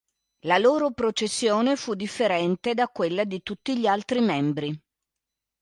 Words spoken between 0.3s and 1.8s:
La loro processione